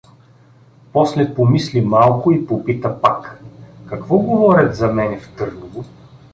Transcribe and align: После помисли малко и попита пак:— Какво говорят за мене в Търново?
После 0.93 1.25
помисли 1.35 1.81
малко 1.81 2.31
и 2.31 2.45
попита 2.47 3.01
пак:— 3.01 3.41
Какво 3.85 4.17
говорят 4.17 4.75
за 4.75 4.87
мене 4.93 5.19
в 5.19 5.29
Търново? 5.35 5.85